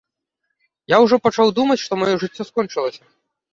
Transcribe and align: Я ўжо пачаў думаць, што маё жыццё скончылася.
Я 0.93 0.97
ўжо 1.03 1.19
пачаў 1.27 1.53
думаць, 1.61 1.77
што 1.85 2.01
маё 2.01 2.15
жыццё 2.25 2.43
скончылася. 2.51 3.01